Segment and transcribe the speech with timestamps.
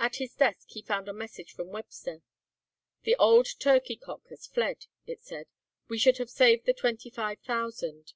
[0.00, 2.22] At his desk he found a message from Webster.
[3.04, 5.46] "The old turkey cock has fled," it said;
[5.86, 8.14] "we should have saved the twenty five thousand."